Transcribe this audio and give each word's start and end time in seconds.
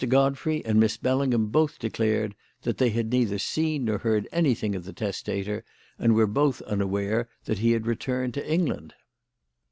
Godfrey 0.09 0.65
and 0.65 0.79
Miss 0.79 0.97
Bellingham 0.97 1.49
both 1.49 1.77
declared 1.77 2.33
that 2.63 2.79
they 2.79 2.89
had 2.89 3.11
neither 3.11 3.37
seen 3.37 3.85
nor 3.85 3.99
heard 3.99 4.27
anything 4.31 4.73
of 4.73 4.83
the 4.83 4.93
testator, 4.93 5.63
and 5.99 6.15
were 6.15 6.25
both 6.25 6.59
unaware 6.63 7.29
that 7.45 7.59
he 7.59 7.73
had 7.73 7.85
returned 7.85 8.33
to 8.33 8.51
England. 8.51 8.95